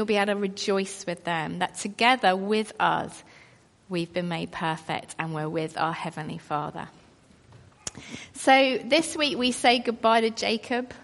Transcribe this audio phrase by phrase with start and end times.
[0.00, 3.22] we'll be able to rejoice with them, that together with us,
[3.90, 6.88] we've been made perfect and we're with our Heavenly Father.
[8.32, 10.94] So this week we say goodbye to Jacob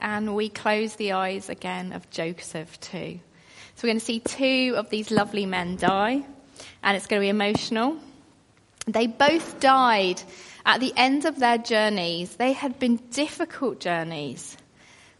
[0.00, 3.18] and we close the eyes again of Joseph too.
[3.74, 6.24] So we're going to see two of these lovely men die
[6.84, 7.96] and it's going to be emotional.
[8.86, 10.22] They both died
[10.64, 12.36] at the end of their journeys.
[12.36, 14.56] They had been difficult journeys.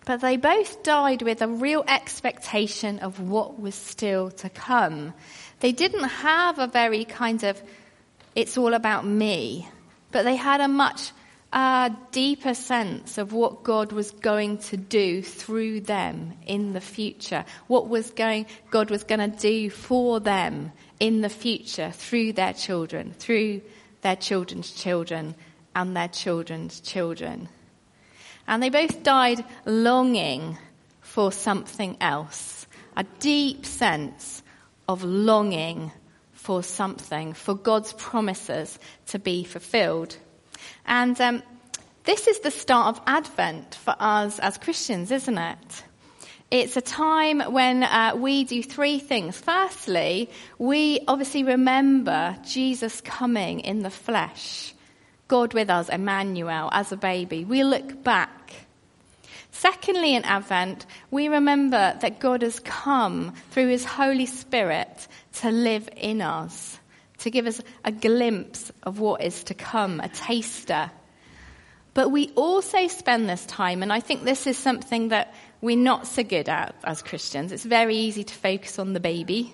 [0.04, 5.14] But they both died with a real expectation of what was still to come.
[5.60, 7.62] They didn't have a very kind of,
[8.34, 9.68] it's all about me,
[10.12, 11.12] but they had a much
[11.54, 17.44] uh, deeper sense of what God was going to do through them in the future.
[17.68, 22.52] What was going, God was going to do for them in the future through their
[22.52, 23.62] children, through
[24.02, 25.34] their children's children
[25.74, 27.48] and their children's children.
[28.46, 30.58] And they both died longing
[31.00, 32.66] for something else,
[32.96, 34.42] a deep sense
[34.88, 35.92] of longing
[36.32, 40.16] for something, for God's promises to be fulfilled.
[40.84, 41.42] And um,
[42.04, 45.84] this is the start of Advent for us as Christians, isn't it?
[46.50, 49.40] It's a time when uh, we do three things.
[49.40, 54.73] Firstly, we obviously remember Jesus coming in the flesh.
[55.34, 57.44] God with us, Emmanuel, as a baby.
[57.44, 58.54] We look back.
[59.50, 65.08] Secondly, in Advent, we remember that God has come through his Holy Spirit
[65.40, 66.78] to live in us,
[67.18, 70.88] to give us a glimpse of what is to come, a taster.
[71.94, 76.06] But we also spend this time, and I think this is something that we're not
[76.06, 77.50] so good at as Christians.
[77.50, 79.52] It's very easy to focus on the baby.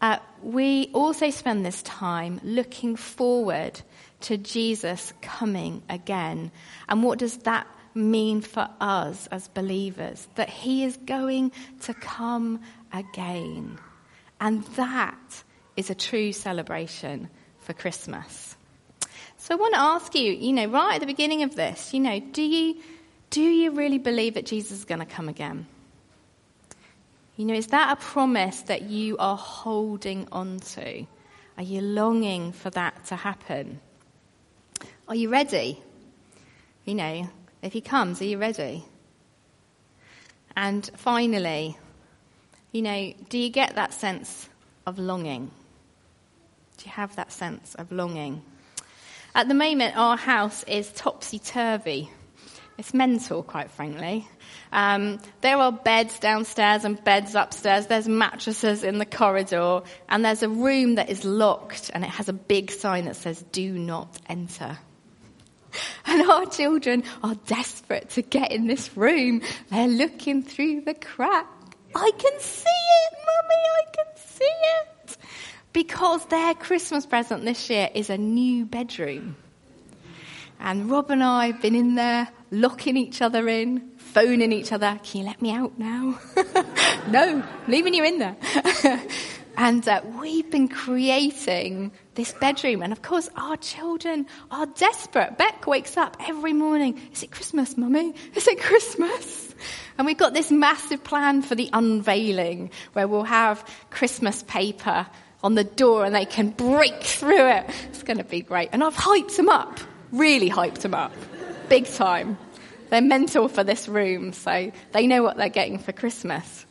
[0.00, 3.80] Uh, we also spend this time looking forward
[4.24, 6.50] to Jesus coming again.
[6.88, 10.26] And what does that mean for us as believers?
[10.34, 12.60] That he is going to come
[12.92, 13.78] again.
[14.40, 15.44] And that
[15.76, 17.28] is a true celebration
[17.60, 18.56] for Christmas.
[19.36, 22.00] So I want to ask you, you know, right at the beginning of this, you
[22.00, 22.80] know, do you,
[23.30, 25.66] do you really believe that Jesus is going to come again?
[27.36, 31.04] You know, is that a promise that you are holding on to?
[31.58, 33.80] Are you longing for that to happen?
[35.06, 35.82] Are you ready?
[36.86, 37.28] You know,
[37.60, 38.84] if he comes, are you ready?
[40.56, 41.76] And finally,
[42.72, 44.48] you know, do you get that sense
[44.86, 45.50] of longing?
[46.78, 48.42] Do you have that sense of longing?
[49.34, 52.10] At the moment, our house is topsy turvy.
[52.78, 54.26] It's mental, quite frankly.
[54.72, 57.88] Um, there are beds downstairs and beds upstairs.
[57.88, 62.30] There's mattresses in the corridor, and there's a room that is locked, and it has
[62.30, 64.78] a big sign that says "Do not enter."
[66.06, 69.42] And our children are desperate to get in this room.
[69.70, 71.46] They're looking through the crack.
[71.94, 75.16] I can see it, mummy, I can see it.
[75.72, 79.36] Because their Christmas present this year is a new bedroom.
[80.60, 84.98] And Rob and I have been in there, locking each other in, phoning each other.
[85.02, 86.18] Can you let me out now?
[87.08, 88.36] no, leaving you in there.
[89.56, 92.82] And uh, we've been creating this bedroom.
[92.82, 95.38] And of course, our children are desperate.
[95.38, 97.00] Beck wakes up every morning.
[97.12, 98.14] Is it Christmas, mummy?
[98.34, 99.54] Is it Christmas?
[99.98, 105.06] And we've got this massive plan for the unveiling where we'll have Christmas paper
[105.42, 107.70] on the door and they can break through it.
[107.90, 108.70] It's going to be great.
[108.72, 109.78] And I've hyped them up.
[110.10, 111.12] Really hyped them up.
[111.68, 112.38] Big time.
[112.90, 116.66] They're mental for this room, so they know what they're getting for Christmas.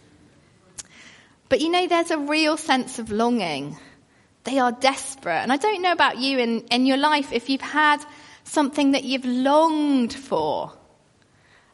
[1.50, 3.78] But you know, there's a real sense of longing.
[4.44, 5.42] They are desperate.
[5.42, 8.04] And I don't know about you in, in your life if you've had
[8.44, 10.72] something that you've longed for.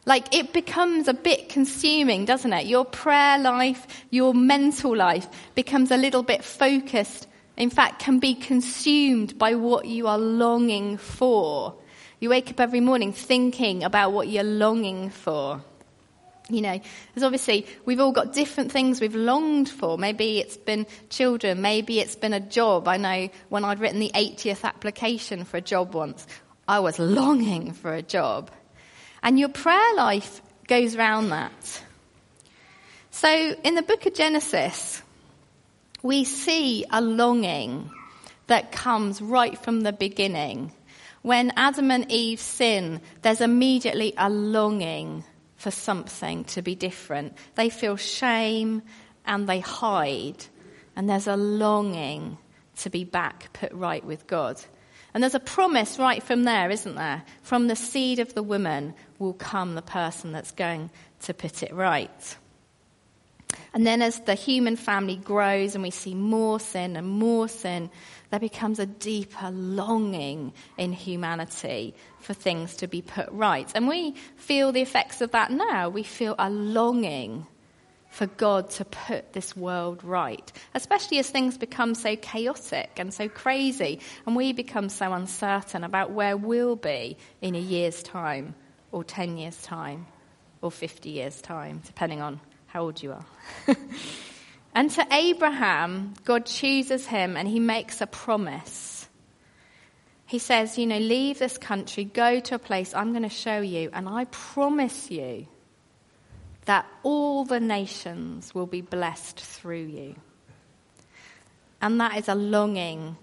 [0.06, 2.66] Like it becomes a bit consuming, doesn't it?
[2.66, 7.26] Your prayer life, your mental life becomes a little bit focused.
[7.56, 11.74] In fact, can be consumed by what you are longing for.
[12.18, 15.62] You wake up every morning thinking about what you're longing for.
[16.50, 16.80] You know,
[17.14, 19.96] there's obviously, we've all got different things we've longed for.
[19.96, 22.88] Maybe it's been children, maybe it's been a job.
[22.88, 26.26] I know when I'd written the 80th application for a job once,
[26.66, 28.50] I was longing for a job.
[29.22, 31.82] And your prayer life goes around that.
[33.10, 33.28] So
[33.64, 35.02] in the book of Genesis,
[36.02, 37.90] we see a longing
[38.46, 40.72] that comes right from the beginning.
[41.22, 45.24] When Adam and Eve sin, there's immediately a longing
[45.60, 47.36] for something to be different.
[47.54, 48.80] They feel shame
[49.26, 50.46] and they hide.
[50.96, 52.38] And there's a longing
[52.78, 54.58] to be back, put right with God.
[55.12, 57.22] And there's a promise right from there, isn't there?
[57.42, 60.90] From the seed of the woman will come the person that's going
[61.20, 62.36] to put it right.
[63.72, 67.90] And then as the human family grows and we see more sin and more sin,
[68.30, 73.70] there becomes a deeper longing in humanity for things to be put right.
[73.74, 75.88] And we feel the effects of that now.
[75.88, 77.46] We feel a longing
[78.10, 83.28] for God to put this world right, especially as things become so chaotic and so
[83.28, 88.56] crazy, and we become so uncertain about where we'll be in a year's time,
[88.90, 90.06] or 10 years' time,
[90.60, 92.40] or 50 years' time, depending on
[92.72, 93.26] how old you are.
[94.74, 99.08] and to Abraham, God chooses him and he makes a promise.
[100.26, 103.60] He says, You know, leave this country, go to a place I'm going to show
[103.60, 105.48] you, and I promise you
[106.66, 110.14] that all the nations will be blessed through you.
[111.82, 113.16] And that is a longing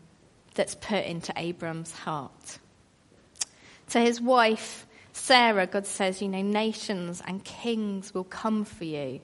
[0.55, 2.59] that's put into Abram's heart.
[3.91, 9.21] To his wife, Sarah, God says, You know, nations and kings will come for you.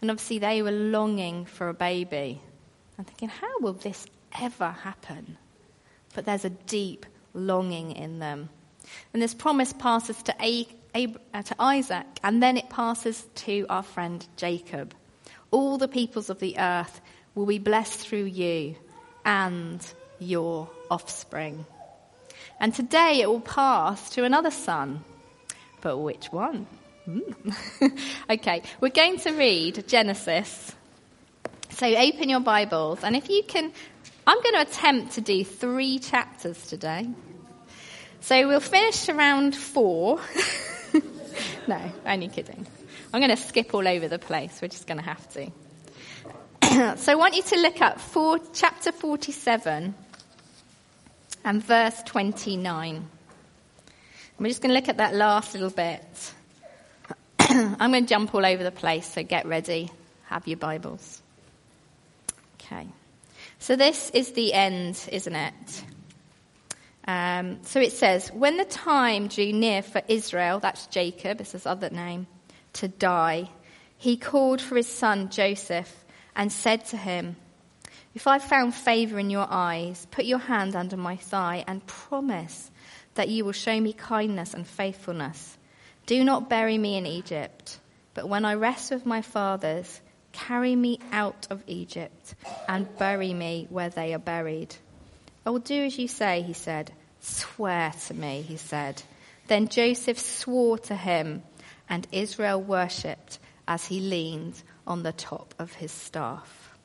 [0.00, 2.40] And obviously, they were longing for a baby.
[2.98, 4.06] I'm thinking, how will this
[4.40, 5.38] ever happen?
[6.14, 8.48] But there's a deep longing in them.
[9.12, 13.66] And this promise passes to, a- Ab- uh, to Isaac, and then it passes to
[13.68, 14.94] our friend Jacob.
[15.50, 17.00] All the peoples of the earth
[17.34, 18.76] will be blessed through you
[19.24, 19.84] and
[20.18, 21.66] your offspring.
[22.60, 25.04] And today it will pass to another son.
[25.82, 26.66] But which one?
[27.08, 27.94] Mm.
[28.30, 30.74] okay, we're going to read Genesis.
[31.70, 33.72] So open your Bibles, and if you can,
[34.26, 37.08] I'm going to attempt to do three chapters today.
[38.20, 40.20] So we'll finish around four.
[41.68, 42.66] no, only kidding.
[43.14, 44.58] I'm going to skip all over the place.
[44.60, 46.96] We're just going to have to.
[46.96, 49.94] so I want you to look at four, chapter 47
[51.44, 53.08] and verse 29.
[54.40, 56.32] We're just going to look at that last little bit.
[57.48, 59.88] I'm going to jump all over the place, so get ready.
[60.24, 61.22] Have your Bibles.
[62.54, 62.88] Okay.
[63.60, 65.84] So this is the end, isn't it?
[67.06, 71.66] Um, so it says, when the time drew near for Israel, that's Jacob, it's his
[71.66, 72.26] other name,
[72.74, 73.48] to die,
[73.96, 76.04] he called for his son Joseph
[76.34, 77.36] and said to him,
[78.12, 82.72] If I've found favor in your eyes, put your hand under my thigh and promise
[83.14, 85.56] that you will show me kindness and faithfulness.
[86.06, 87.80] Do not bury me in Egypt,
[88.14, 90.00] but when I rest with my fathers,
[90.32, 92.34] carry me out of Egypt
[92.68, 94.76] and bury me where they are buried.
[95.44, 96.92] I will do as you say, he said.
[97.20, 99.02] Swear to me, he said.
[99.48, 101.42] Then Joseph swore to him,
[101.88, 106.76] and Israel worshipped as he leaned on the top of his staff.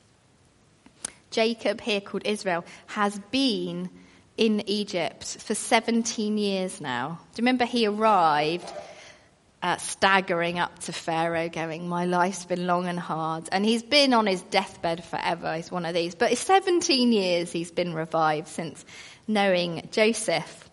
[1.30, 3.88] Jacob, here called Israel, has been
[4.36, 7.20] in Egypt for 17 years now.
[7.34, 8.70] Do you remember he arrived
[9.62, 13.48] uh, staggering up to Pharaoh, going, My life's been long and hard.
[13.52, 15.54] And he's been on his deathbed forever.
[15.54, 16.14] He's one of these.
[16.14, 18.84] But it's 17 years he's been revived since
[19.28, 20.70] knowing Joseph.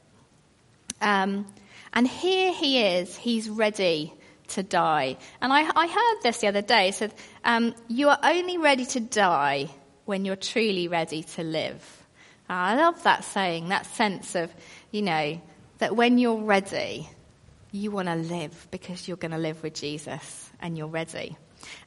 [1.02, 1.46] Um,
[1.94, 4.14] and here he is, he's ready
[4.50, 5.18] to die.
[5.42, 6.90] And I, I heard this the other day.
[6.90, 7.14] It said,
[7.46, 9.70] um, You are only ready to die
[10.06, 11.84] when you're truly ready to live.
[12.50, 14.52] I love that saying, that sense of,
[14.90, 15.40] you know,
[15.78, 17.08] that when you're ready,
[17.72, 21.38] you want to live because you're going to live with Jesus and you're ready.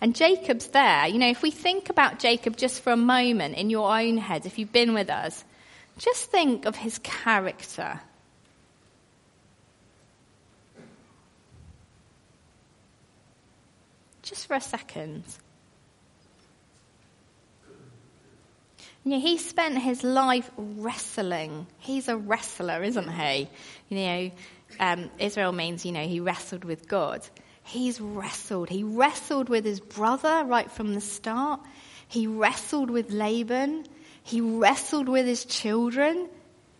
[0.01, 1.07] And Jacob's there.
[1.07, 4.47] You know, if we think about Jacob just for a moment in your own head,
[4.47, 5.45] if you've been with us,
[5.99, 8.01] just think of his character.
[14.23, 15.25] Just for a second.
[19.05, 21.67] You know, he spent his life wrestling.
[21.79, 23.49] He's a wrestler, isn't he?
[23.89, 24.31] You know,
[24.81, 27.23] um, Israel means, you know, he wrestled with God.
[27.65, 28.69] He's wrestled.
[28.69, 31.61] He wrestled with his brother right from the start.
[32.09, 33.87] He wrestled with Laban.
[34.23, 36.29] He wrestled with his children.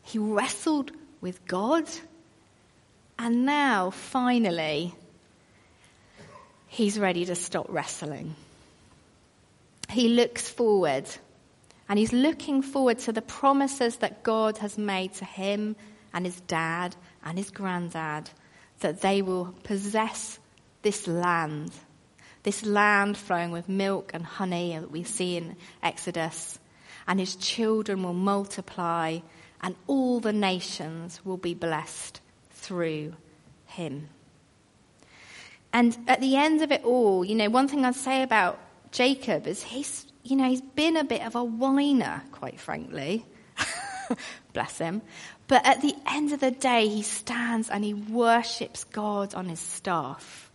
[0.03, 1.85] He wrestled with God.
[3.19, 4.95] And now, finally,
[6.67, 8.35] he's ready to stop wrestling.
[9.89, 11.07] He looks forward
[11.89, 15.77] and he's looking forward to the promises that God has made to him
[16.15, 18.31] and his dad and his granddad
[18.81, 20.39] that they will possess
[20.83, 21.73] this land,
[22.43, 26.59] this land flowing with milk and honey that we see in Exodus,
[27.07, 29.19] and his children will multiply,
[29.61, 33.15] and all the nations will be blessed through
[33.67, 34.09] him.
[35.73, 38.59] And at the end of it all, you know, one thing I'd say about
[38.91, 43.25] Jacob is he's, you know, he's been a bit of a whiner, quite frankly.
[44.53, 45.01] Bless him.
[45.49, 49.61] But at the end of the day, he stands and he worships God on his
[49.61, 50.51] staff.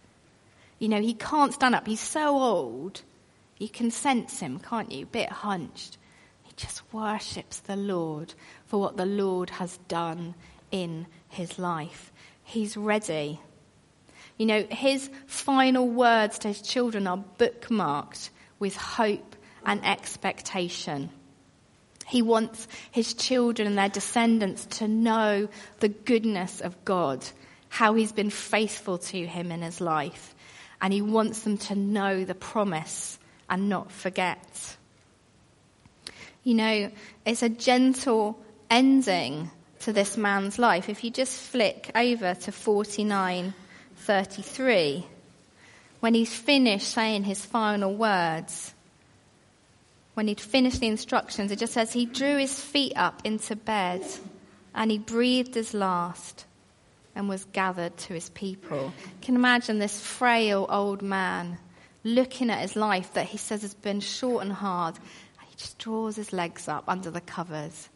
[0.79, 1.87] You know, he can't stand up.
[1.87, 3.01] He's so old.
[3.57, 5.03] You can sense him, can't you?
[5.03, 5.97] A bit hunched.
[6.43, 8.33] He just worships the Lord
[8.65, 10.35] for what the Lord has done
[10.71, 12.11] in his life.
[12.43, 13.39] He's ready.
[14.37, 18.29] You know, his final words to his children are bookmarked
[18.59, 21.09] with hope and expectation.
[22.07, 25.49] He wants his children and their descendants to know
[25.81, 27.25] the goodness of God,
[27.67, 30.33] how he's been faithful to him in his life.
[30.81, 34.77] And he wants them to know the promise and not forget.
[36.43, 36.91] You know,
[37.25, 40.87] it's a gentle ending to this man's life.
[40.87, 45.05] If you just flick over to 49:33,
[45.99, 48.73] when he's finished saying his final words,
[50.17, 54.03] when he'd finished the instructions, it just says he drew his feet up into bed
[54.73, 56.47] and he breathed his last
[57.13, 58.91] and was gathered to his people.
[58.95, 61.59] You can imagine this frail old man
[62.03, 64.95] looking at his life that he says has been short and hard.
[64.95, 67.87] And he just draws his legs up under the covers.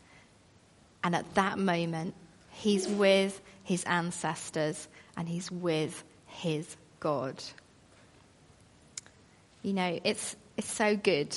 [1.04, 2.14] And at that moment,
[2.52, 4.88] he's with his ancestors
[5.18, 7.44] and he's with his God.
[9.64, 11.36] You know, it's, it's so good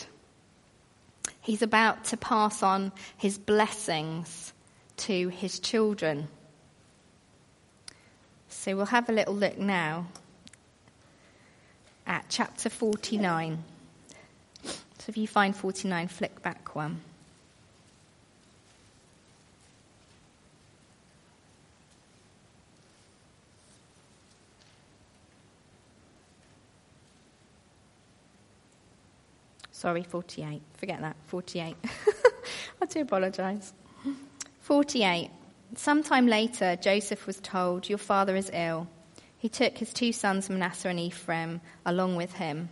[1.45, 4.55] He's about to pass on his blessings
[4.97, 6.29] to his children.
[8.49, 10.07] So we'll have a little look now
[12.07, 13.63] at chapter 49.
[14.63, 14.73] So
[15.09, 17.03] if you find 49, flick back one.
[29.85, 30.63] Sorry, 48.
[30.79, 31.15] Forget that.
[31.27, 31.77] 48.
[32.81, 33.75] I do apologise.
[34.61, 35.31] 48.
[35.77, 38.89] Sometime later, Joseph was told, Your father is ill.
[39.37, 42.71] He took his two sons, Manasseh and Ephraim, along with him.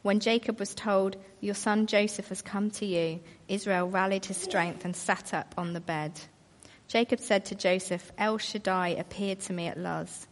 [0.00, 4.86] When Jacob was told, Your son Joseph has come to you, Israel rallied his strength
[4.86, 6.18] and sat up on the bed.
[6.88, 10.26] Jacob said to Joseph, El Shaddai appeared to me at Luz,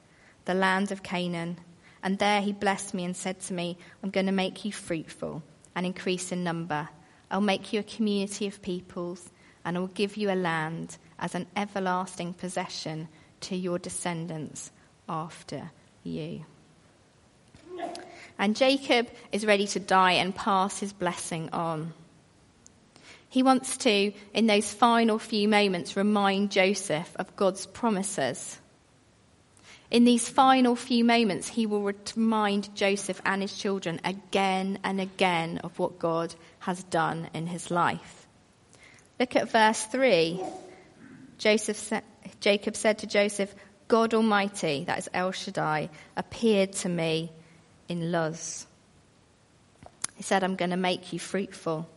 [0.46, 1.58] the land of Canaan,
[2.02, 5.42] and there he blessed me and said to me, I'm going to make you fruitful
[5.74, 6.88] and increase in number.
[7.30, 9.30] I'll make you a community of peoples,
[9.64, 13.08] and I will give you a land as an everlasting possession
[13.42, 14.70] to your descendants
[15.08, 15.70] after
[16.02, 16.44] you.
[18.38, 21.92] And Jacob is ready to die and pass his blessing on.
[23.28, 28.60] He wants to, in those final few moments, remind Joseph of God's promises.
[29.94, 35.58] In these final few moments, he will remind Joseph and his children again and again
[35.58, 38.26] of what God has done in his life.
[39.20, 40.42] Look at verse 3.
[41.38, 42.00] Joseph sa-
[42.40, 43.54] Jacob said to Joseph,
[43.86, 47.30] God Almighty, that is El Shaddai, appeared to me
[47.88, 48.66] in Luz.
[50.16, 51.88] He said, I'm going to make you fruitful.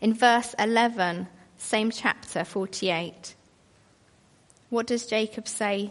[0.00, 1.28] In verse 11,
[1.58, 3.34] same chapter, 48,
[4.70, 5.90] what does Jacob say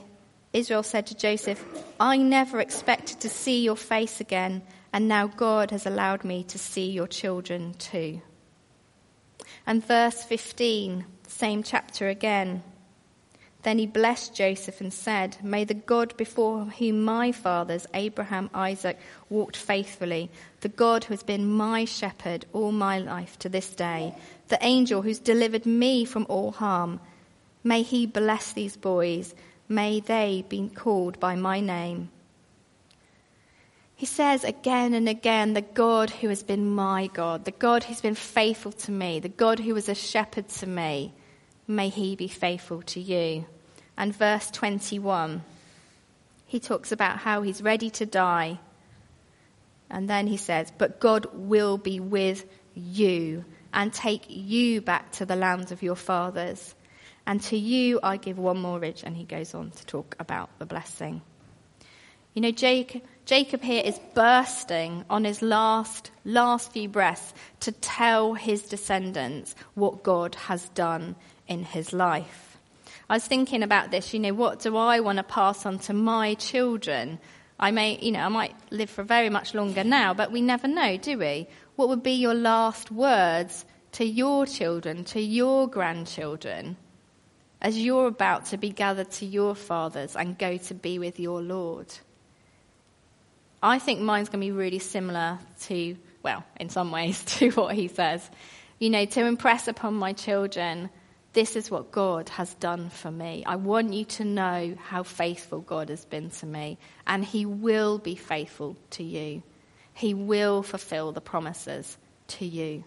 [0.54, 1.64] Israel said to Joseph,
[2.00, 6.60] I never expected to see your face again, and now God has allowed me to
[6.60, 8.22] see your children too.
[9.66, 12.64] And verse 15, same chapter again.
[13.64, 19.00] Then he blessed Joseph and said, May the God before whom my fathers, Abraham, Isaac,
[19.30, 20.32] walked faithfully,
[20.62, 24.16] the God who has been my shepherd all my life to this day,
[24.48, 27.00] the angel who's delivered me from all harm,
[27.64, 29.36] may he bless these boys
[29.72, 32.10] may they be called by my name.
[33.96, 38.02] He says again and again, the God who has been my God, the God who's
[38.02, 41.14] been faithful to me, the God who was a shepherd to me,
[41.68, 43.46] may he be faithful to you.
[43.96, 45.44] And verse 21,
[46.48, 48.60] he talks about how he's ready to die.
[49.90, 55.26] And then he says, But God will be with you and take you back to
[55.26, 56.76] the land of your fathers
[57.26, 59.04] and to you I give one more ridge.
[59.04, 61.22] And he goes on to talk about the blessing.
[62.34, 68.34] You know, Jacob, Jacob here is bursting on his last, last few breaths to tell
[68.34, 71.16] his descendants what God has done
[71.48, 72.58] in his life.
[73.10, 75.94] I was thinking about this, you know, what do I want to pass on to
[75.94, 77.20] my children?
[77.60, 80.70] I may, you know, I might live for very much longer now, but we never
[80.70, 81.48] know, do we?
[81.76, 86.78] What would be your last words to your children, to your grandchildren?
[87.62, 91.42] As you're about to be gathered to your fathers and go to be with your
[91.42, 91.88] Lord.
[93.62, 97.76] I think mine's going to be really similar to, well, in some ways, to what
[97.76, 98.28] he says.
[98.80, 100.90] You know, to impress upon my children,
[101.34, 103.44] this is what God has done for me.
[103.46, 108.00] I want you to know how faithful God has been to me, and he will
[108.00, 109.44] be faithful to you.
[109.94, 111.98] He will fulfill the promises
[112.30, 112.84] to you.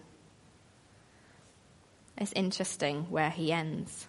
[2.17, 4.07] It's interesting where he ends.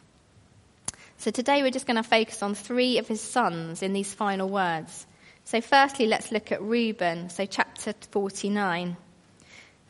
[1.18, 4.49] So today we're just going to focus on three of his sons in these final
[4.49, 5.06] words.
[5.44, 7.30] So, firstly, let's look at Reuben.
[7.30, 8.96] So, chapter 49.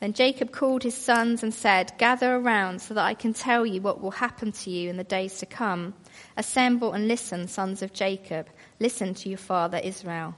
[0.00, 3.80] Then Jacob called his sons and said, Gather around so that I can tell you
[3.80, 5.94] what will happen to you in the days to come.
[6.36, 8.48] Assemble and listen, sons of Jacob.
[8.78, 10.34] Listen to your father Israel.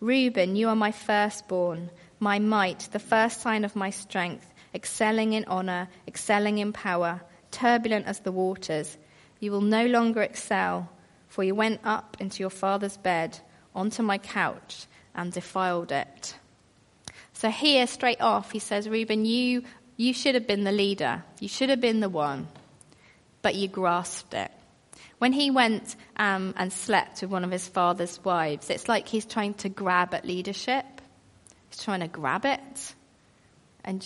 [0.00, 5.44] Reuben, you are my firstborn, my might, the first sign of my strength, excelling in
[5.44, 8.96] honor, excelling in power, turbulent as the waters.
[9.44, 10.88] You will no longer excel,
[11.28, 13.38] for you went up into your father's bed,
[13.74, 16.34] onto my couch, and defiled it.
[17.34, 19.64] So here, straight off, he says, Reuben, you,
[19.98, 21.24] you should have been the leader.
[21.40, 22.48] You should have been the one,
[23.42, 24.50] but you grasped it.
[25.18, 29.26] When he went um, and slept with one of his father's wives, it's like he's
[29.26, 30.86] trying to grab at leadership.
[31.68, 32.94] He's trying to grab it.
[33.84, 34.00] And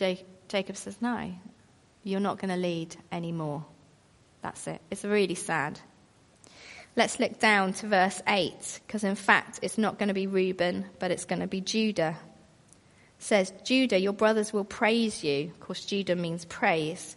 [0.48, 1.32] Jacob says, No,
[2.02, 3.64] you're not going to lead anymore.
[4.42, 4.80] That's it.
[4.90, 5.80] It's really sad.
[6.96, 10.86] Let's look down to verse 8, because in fact, it's not going to be Reuben,
[10.98, 12.16] but it's going to be Judah
[13.18, 15.50] says, Judah, your brothers will praise you.
[15.50, 17.16] Of course, Judah means praise.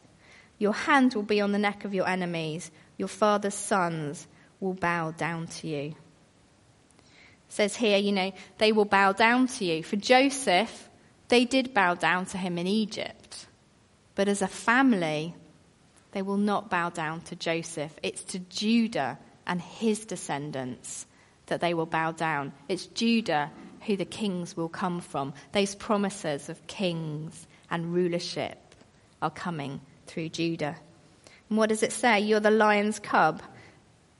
[0.58, 2.72] Your hand will be on the neck of your enemies.
[2.98, 4.28] Your father's sons
[4.60, 5.84] will bow down to you.
[5.84, 5.96] It
[7.50, 9.84] says here, you know, they will bow down to you.
[9.84, 10.90] For Joseph,
[11.30, 13.48] they did bow down to him in Egypt.
[14.16, 15.36] But as a family,
[16.12, 17.98] they will not bow down to Joseph.
[18.03, 21.06] It's to Judah and his descendants
[21.48, 22.53] that they will bow down.
[22.68, 23.51] It's Judah
[23.86, 25.34] who the kings will come from.
[25.51, 28.58] Those promises of kings and rulership
[29.22, 30.75] are coming through Judah.
[31.50, 32.20] And what does it say?
[32.20, 33.41] You're the lion's cub.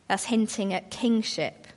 [0.08, 1.68] That's hinting at kingship.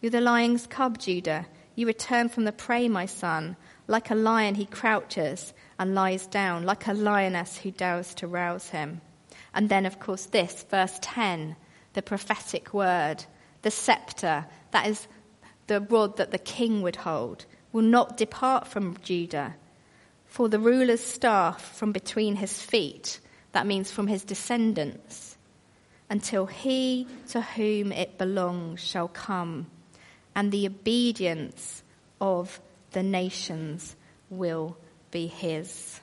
[0.00, 1.46] You're the lion's cub, Judah.
[1.74, 3.56] You return from the prey, my son.
[3.86, 8.68] Like a lion, he crouches and lies down, like a lioness who dares to rouse
[8.68, 9.00] him.
[9.54, 11.56] And then, of course, this, verse 10,
[11.92, 13.24] the prophetic word,
[13.62, 15.06] the scepter, that is
[15.68, 19.54] the rod that the king would hold, will not depart from Judah.
[20.26, 23.20] For the ruler's staff from between his feet,
[23.52, 25.38] that means from his descendants,
[26.10, 29.68] until he to whom it belongs shall come,
[30.34, 31.84] and the obedience
[32.20, 33.94] of the nations
[34.28, 34.76] will
[35.12, 36.00] be his.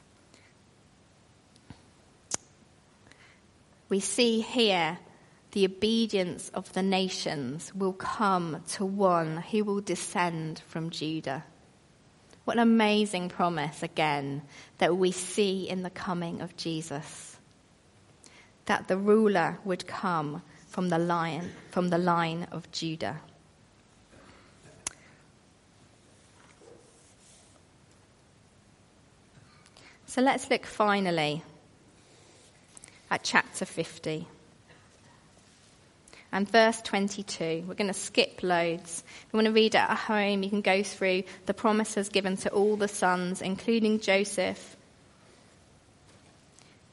[3.92, 5.00] We see here
[5.52, 11.44] the obedience of the nations will come to one who will descend from Judah.
[12.46, 14.44] What an amazing promise, again,
[14.78, 17.36] that we see in the coming of Jesus.
[18.66, 23.20] That the ruler would come from the lion, from the line of Judah.
[30.06, 31.44] So let's look finally
[33.12, 34.26] at chapter 50
[36.32, 37.66] and verse 22.
[37.68, 39.04] We're going to skip loads.
[39.06, 42.38] If you want to read it at home, you can go through the promises given
[42.38, 44.78] to all the sons, including Joseph.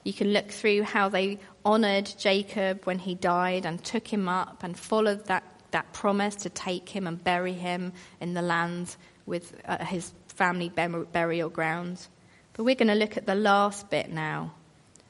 [0.02, 4.64] You can look through how they honoured Jacob when he died and took him up
[4.64, 9.54] and followed that, that promise to take him and bury him in the land with
[9.66, 12.08] uh, his family burial grounds.
[12.54, 14.54] But we're going to look at the last bit now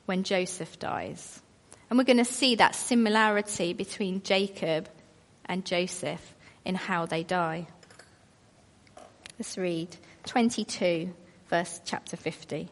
[0.09, 1.42] when Joseph dies.
[1.90, 4.88] And we're going to see that similarity between Jacob
[5.44, 7.68] and Joseph in how they die.
[9.38, 9.94] Let's read
[10.25, 11.12] 22,
[11.51, 12.71] verse chapter 50.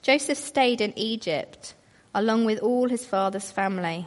[0.00, 1.74] Joseph stayed in Egypt
[2.14, 4.06] along with all his father's family.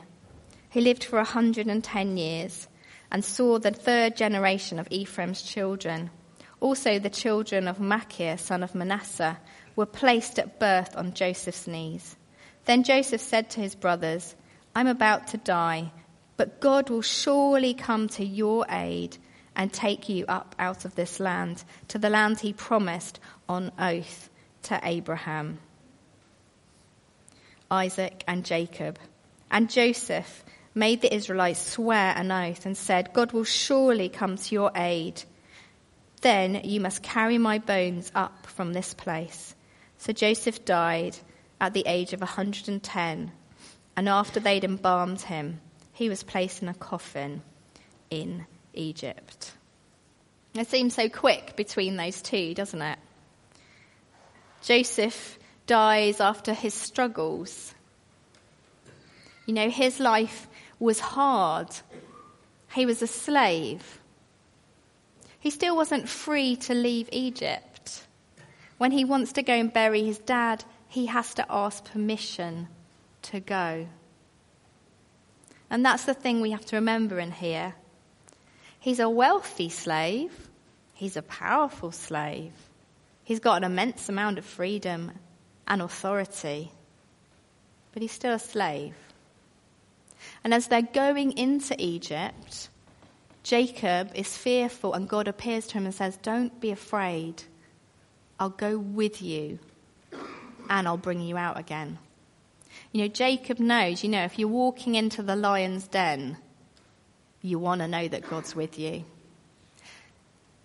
[0.70, 2.70] He lived for 110 years
[3.12, 6.12] and saw the third generation of Ephraim's children.
[6.62, 9.38] Also, the children of Machir, son of Manasseh,
[9.76, 12.16] were placed at birth on Joseph's knees.
[12.70, 14.36] Then Joseph said to his brothers,
[14.76, 15.92] I'm about to die,
[16.38, 19.18] but God will surely come to your aid
[19.56, 24.30] and take you up out of this land to the land he promised on oath
[24.62, 25.58] to Abraham,
[27.72, 29.00] Isaac, and Jacob.
[29.50, 34.54] And Joseph made the Israelites swear an oath and said, God will surely come to
[34.54, 35.24] your aid.
[36.22, 39.56] Then you must carry my bones up from this place.
[39.98, 41.18] So Joseph died
[41.62, 43.32] at the age of 110
[43.96, 45.60] and after they'd embalmed him,
[45.92, 47.42] he was placed in a coffin
[48.10, 49.52] in Egypt.
[50.54, 52.98] It seems so quick between those two, doesn't it?
[54.62, 57.76] Joseph dies after his struggles.
[59.46, 60.48] You know, his life
[60.80, 61.68] was hard.
[62.74, 64.00] He was a slave.
[65.40, 68.06] He still wasn't free to leave Egypt.
[68.78, 72.68] When he wants to go and bury his dad, he has to ask permission
[73.22, 73.88] to go.
[75.70, 77.76] And that's the thing we have to remember in here.
[78.80, 80.50] He's a wealthy slave,
[80.94, 82.54] he's a powerful slave,
[83.24, 85.12] he's got an immense amount of freedom
[85.68, 86.72] and authority,
[87.94, 88.96] but he's still a slave.
[90.44, 92.70] And as they're going into Egypt,
[93.44, 97.44] Jacob is fearful, and God appears to him and says, Don't be afraid.
[98.40, 99.60] I'll go with you,
[100.70, 101.98] and I'll bring you out again.
[102.92, 106.38] You know, Jacob knows, you know, if you're walking into the lion's den,
[107.42, 109.06] you want to know that God's with you.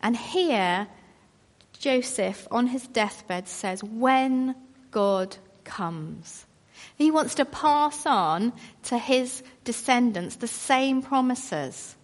[0.02, 0.86] And here,
[1.78, 4.54] Joseph, on his deathbed, says, When
[4.90, 6.46] God comes.
[6.96, 8.52] He wants to pass on
[8.84, 11.96] to his descendants the same promises.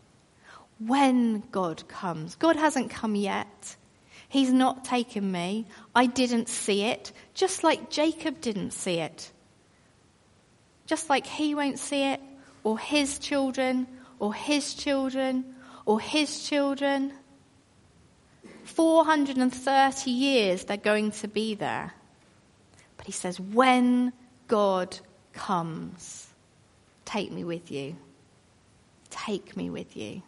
[0.78, 2.36] When God comes.
[2.36, 3.76] God hasn't come yet.
[4.30, 5.66] He's not taken me.
[5.92, 9.32] I didn't see it, just like Jacob didn't see it.
[10.86, 12.20] Just like he won't see it,
[12.62, 13.88] or his children,
[14.20, 15.44] or his children,
[15.84, 17.12] or his children.
[18.62, 21.92] 430 years they're going to be there.
[22.98, 24.12] But he says, when
[24.46, 24.96] God
[25.32, 26.28] comes,
[27.04, 27.96] take me with you.
[29.10, 30.22] Take me with you.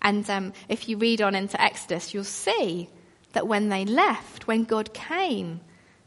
[0.00, 2.88] And um, if you read on into Exodus, you'll see
[3.32, 5.60] that when they left, when God came,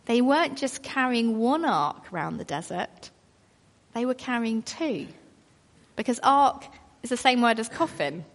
[0.05, 3.09] they weren't just carrying one ark around the desert,
[3.93, 5.07] they were carrying two.
[5.95, 6.65] Because ark
[7.03, 8.25] is the same word as coffin.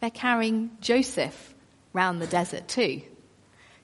[0.00, 1.54] They're carrying Joseph
[1.92, 3.02] round the desert too.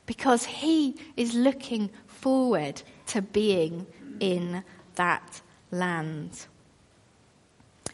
[0.07, 3.87] Because he is looking forward to being
[4.21, 4.63] in
[4.97, 5.41] that
[5.71, 6.47] land.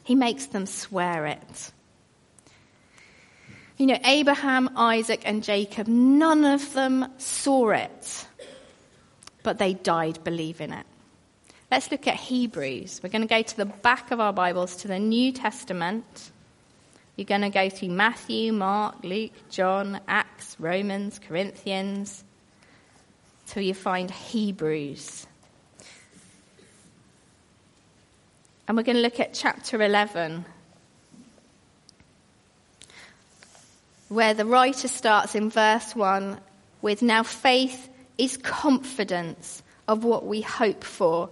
[0.02, 1.72] He makes them swear it.
[3.80, 8.26] You know, Abraham, Isaac, and Jacob, none of them saw it,
[9.42, 10.84] but they died believing it.
[11.70, 13.00] Let's look at Hebrews.
[13.02, 16.30] We're going to go to the back of our Bibles to the New Testament.
[17.16, 22.22] You're going to go through Matthew, Mark, Luke, John, Acts, Romans, Corinthians,
[23.46, 25.26] till you find Hebrews.
[28.68, 30.44] And we're going to look at chapter 11,
[34.10, 36.38] where the writer starts in verse 1
[36.82, 41.30] with Now faith is confidence of what we hope for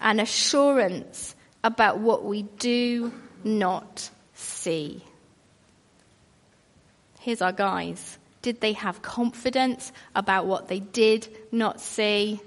[0.00, 3.12] and assurance about what we do
[3.44, 5.02] not see.
[7.20, 8.18] Here's our guys.
[8.40, 12.40] Did they have confidence about what they did not see?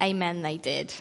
[0.00, 0.94] Amen, they did.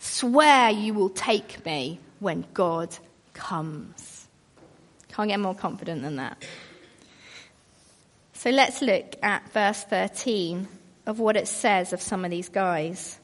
[0.00, 2.96] Swear you will take me when God
[3.32, 4.26] comes.
[5.12, 6.42] Can't get more confident than that.
[8.42, 10.66] So let's look at verse 13
[11.06, 13.20] of what it says of some of these guys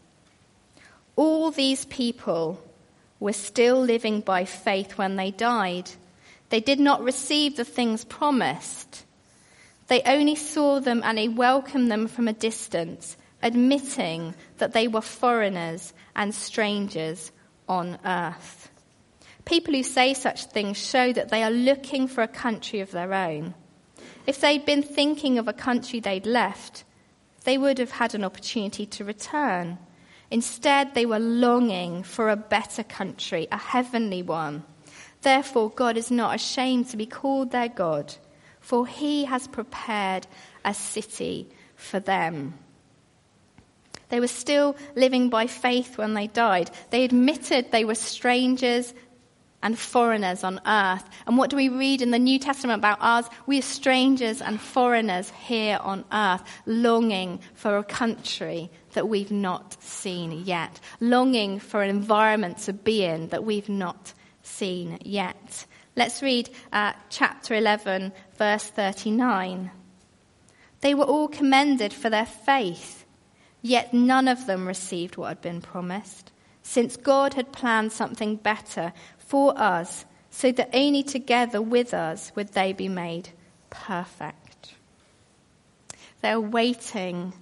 [1.18, 2.62] all these people
[3.18, 5.90] were still living by faith when they died.
[6.50, 9.04] They did not receive the things promised.
[9.88, 15.00] They only saw them and they welcomed them from a distance, admitting that they were
[15.00, 17.33] foreigners and strangers
[17.68, 18.70] on earth.
[19.44, 23.12] People who say such things show that they are looking for a country of their
[23.12, 23.54] own.
[24.28, 26.84] If they'd been thinking of a country they'd left,
[27.44, 29.78] they would have had an opportunity to return.
[30.30, 34.64] Instead, they were longing for a better country, a heavenly one.
[35.22, 38.16] Therefore, God is not ashamed to be called their God,
[38.60, 40.26] for he has prepared
[40.62, 42.52] a city for them.
[44.10, 46.70] They were still living by faith when they died.
[46.90, 48.92] They admitted they were strangers
[49.62, 51.09] and foreigners on earth.
[51.27, 53.29] And what do we read in the New Testament about us?
[53.47, 59.83] We are strangers and foreigners here on earth, longing for a country that we've not
[59.83, 65.66] seen yet, longing for an environment to be in that we've not seen yet.
[65.97, 69.71] Let's read uh, chapter 11, verse 39.
[70.81, 73.05] They were all commended for their faith,
[73.62, 76.31] yet none of them received what had been promised,
[76.62, 78.92] since God had planned something better
[79.28, 83.28] for us, so that only together with us would they be made
[83.70, 84.74] perfect.
[86.22, 87.32] They're waiting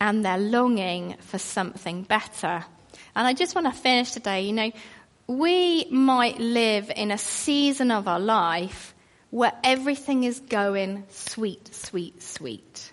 [0.00, 2.64] and they're longing for something better.
[3.16, 4.70] And I just want to finish today, you know,
[5.26, 8.94] we might live in a season of our life
[9.30, 12.92] where everything is going sweet, sweet, sweet.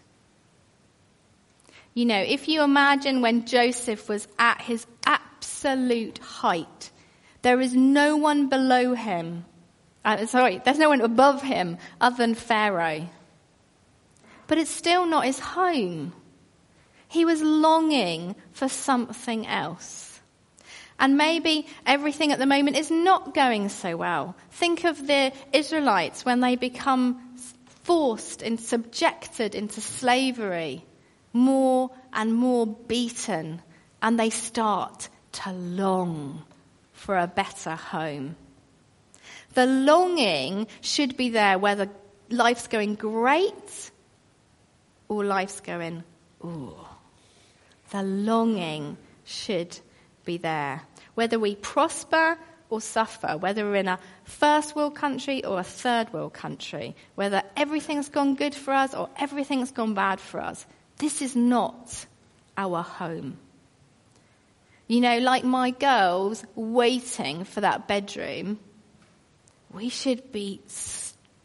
[1.94, 6.92] You know, if you imagine when Joseph was at his absolute height,
[7.46, 9.46] there is no one below him.
[10.04, 13.08] Uh, sorry, there's no one above him other than Pharaoh.
[14.48, 16.12] But it's still not his home.
[17.08, 20.20] He was longing for something else.
[20.98, 24.36] And maybe everything at the moment is not going so well.
[24.50, 27.38] Think of the Israelites when they become
[27.84, 30.84] forced and subjected into slavery,
[31.32, 33.62] more and more beaten,
[34.02, 36.44] and they start to long
[37.06, 38.36] for a better home.
[39.54, 41.88] The longing should be there whether
[42.30, 43.92] life's going great
[45.08, 46.04] or life's going,
[46.44, 46.74] ooh.
[47.92, 49.80] The longing should
[50.26, 50.82] be there.
[51.14, 52.40] Whether we prosper
[52.72, 57.44] or suffer, whether we're in a first world country or a third world country, whether
[57.56, 60.66] everything's gone good for us or everything's gone bad for us,
[60.98, 62.08] this is not
[62.58, 63.38] our home.
[64.88, 68.60] You know, like my girls waiting for that bedroom,
[69.72, 70.62] we should be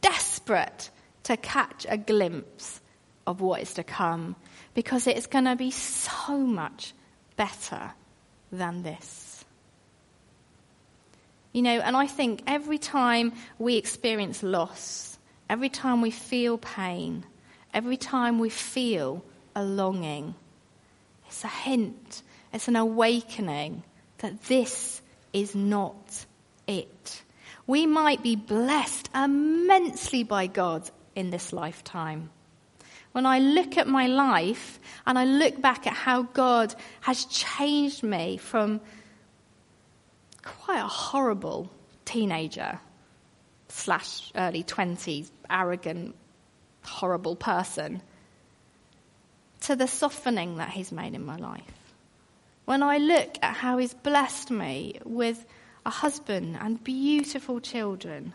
[0.03, 0.90] desperate
[1.24, 2.81] to catch a glimpse
[3.26, 4.37] of what is to come
[4.74, 6.92] because it's going to be so much
[7.37, 7.92] better
[8.53, 9.44] than this.
[11.53, 17.24] You know, and I think every time we experience loss, every time we feel pain,
[17.74, 19.24] every time we feel
[19.57, 20.35] a longing,
[21.26, 22.22] it's a hint
[22.53, 23.83] it's an awakening
[24.19, 25.01] that this
[25.33, 26.27] is not
[26.67, 27.23] it.
[27.67, 32.31] We might be blessed immensely by God in this lifetime.
[33.13, 38.03] When I look at my life and I look back at how God has changed
[38.03, 38.81] me from
[40.43, 41.71] quite a horrible
[42.05, 42.81] teenager
[43.69, 46.15] slash early 20s, arrogant,
[46.83, 48.03] horrible person,
[49.63, 51.80] to the softening that He's made in my life
[52.70, 55.44] when I look at how He's blessed me with
[55.85, 58.33] a husband and beautiful children,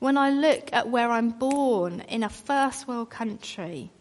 [0.00, 3.92] when I look at where I'm born in a first world country,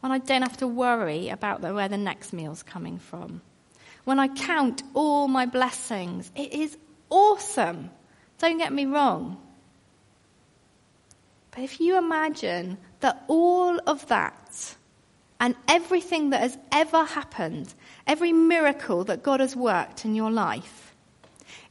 [0.00, 3.42] when I don't have to worry about where the next meal's coming from,
[4.04, 6.78] when I count all my blessings, it is
[7.10, 7.90] awesome.
[8.38, 9.36] Don't get me wrong.
[11.50, 14.76] But if you imagine that all of that
[15.40, 17.74] and everything that has ever happened,
[18.06, 20.94] every miracle that God has worked in your life,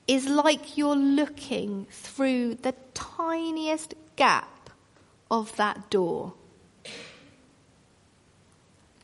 [0.07, 4.69] is like you're looking through the tiniest gap
[5.31, 6.33] of that door.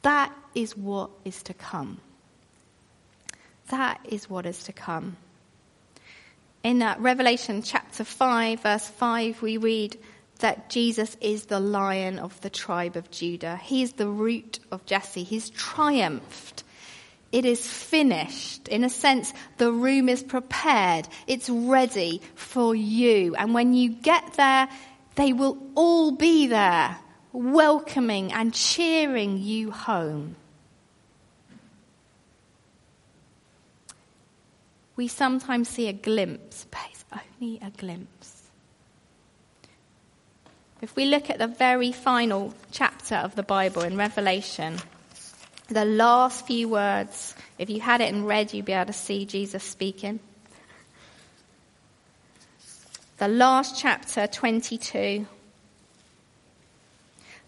[0.01, 1.99] That is what is to come.
[3.69, 5.17] That is what is to come.
[6.63, 9.97] In uh, Revelation chapter 5, verse 5, we read,
[10.39, 13.57] that Jesus is the lion of the tribe of Judah.
[13.57, 15.23] He is the root of Jesse.
[15.23, 16.63] He's triumphed.
[17.31, 18.67] It is finished.
[18.67, 21.07] In a sense, the room is prepared.
[21.27, 23.35] It's ready for you.
[23.35, 24.67] And when you get there,
[25.15, 26.97] they will all be there,
[27.31, 30.35] welcoming and cheering you home.
[34.95, 38.38] We sometimes see a glimpse, but it's only a glimpse.
[40.81, 44.77] If we look at the very final chapter of the Bible in Revelation,
[45.67, 49.25] the last few words, if you had it in red, you'd be able to see
[49.25, 50.19] Jesus speaking.
[53.17, 55.25] The last chapter, 22.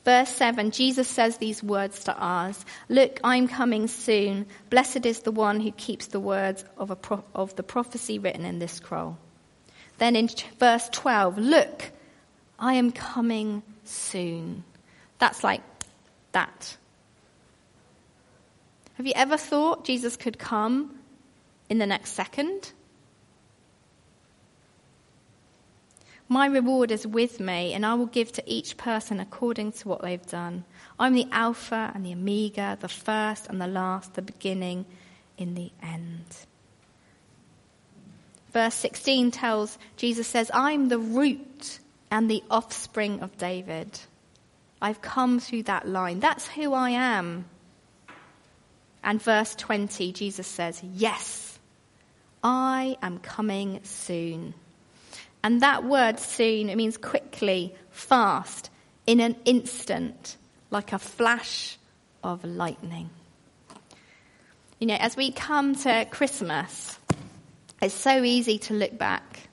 [0.04, 4.46] Verse 7, Jesus says these words to us Look, I'm coming soon.
[4.70, 8.60] Blessed is the one who keeps the words of, pro- of the prophecy written in
[8.60, 9.18] this scroll.
[10.00, 11.92] Then in verse 12, Look,
[12.62, 14.64] I am coming soon.
[15.18, 15.64] That's like
[16.32, 16.78] that.
[18.94, 21.00] Have you ever thought Jesus could come
[21.70, 22.72] in the next second?
[26.30, 30.02] My reward is with me, and I will give to each person according to what
[30.02, 30.64] they've done.
[31.00, 34.86] I'm the Alpha and the Omega, the first and the last, the beginning
[35.38, 36.26] in the end.
[38.54, 41.80] Verse 16 tells, Jesus says, I'm the root
[42.12, 44.00] and the offspring of David.
[44.82, 46.20] I've come through that line.
[46.20, 47.46] That's who I am.
[49.04, 51.58] And verse 20, Jesus says, Yes,
[52.44, 54.54] I am coming soon.
[55.44, 58.70] And that word soon, it means quickly, fast,
[59.08, 60.38] in an instant,
[60.70, 61.78] like a flash
[62.24, 63.10] of lightning.
[64.80, 67.00] You know, as we come to Christmas,
[67.82, 69.50] it's so easy to look back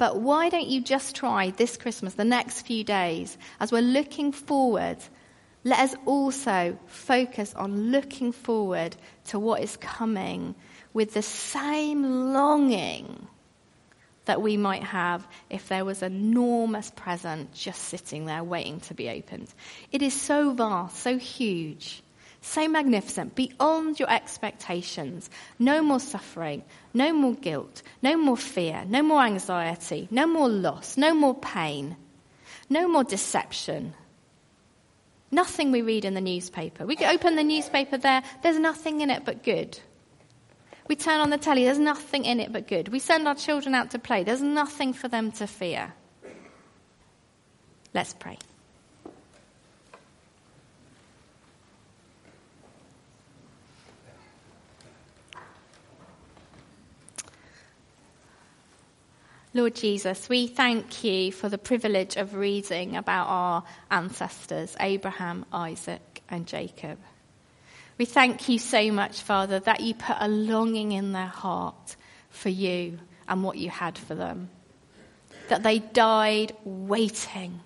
[0.00, 4.32] but why don't you just try this Christmas, the next few days, as we're looking
[4.32, 4.96] forward?
[5.62, 10.54] Let us also focus on looking forward to what is coming
[10.94, 13.28] with the same longing
[14.24, 18.94] that we might have if there was an enormous present just sitting there waiting to
[18.94, 19.52] be opened.
[19.92, 22.02] It is so vast, so huge,
[22.42, 25.28] so magnificent, beyond your expectations.
[25.58, 26.62] No more suffering,
[26.94, 31.96] no more guilt, no more fear, no more anxiety, no more loss, no more pain,
[32.68, 33.94] no more deception.
[35.30, 36.86] Nothing we read in the newspaper.
[36.86, 39.78] We open the newspaper there, there's nothing in it but good.
[40.88, 42.88] We turn on the telly, there's nothing in it but good.
[42.88, 45.92] We send our children out to play, there's nothing for them to fear.
[47.92, 48.38] Let's pray.
[59.52, 66.22] Lord Jesus, we thank you for the privilege of reading about our ancestors, Abraham, Isaac,
[66.28, 66.98] and Jacob.
[67.98, 71.96] We thank you so much, Father, that you put a longing in their heart
[72.30, 74.50] for you and what you had for them.
[75.48, 77.58] That they died waiting.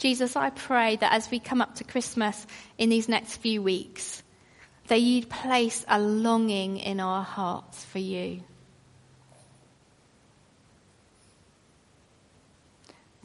[0.00, 2.44] Jesus, I pray that as we come up to Christmas
[2.76, 4.20] in these next few weeks,
[4.88, 8.42] that you'd place a longing in our hearts for you.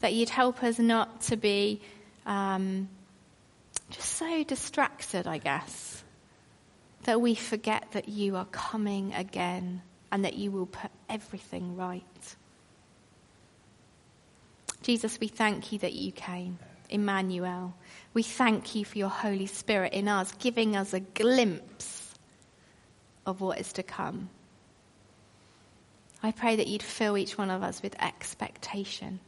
[0.00, 1.80] That you'd help us not to be
[2.26, 2.88] um,
[3.90, 6.04] just so distracted, I guess,
[7.04, 9.82] that we forget that you are coming again
[10.12, 12.36] and that you will put everything right.
[14.82, 16.58] Jesus, we thank you that you came,
[16.88, 17.74] Emmanuel.
[18.14, 22.14] We thank you for your Holy Spirit in us, giving us a glimpse
[23.26, 24.30] of what is to come.
[26.22, 29.20] I pray that you'd fill each one of us with expectation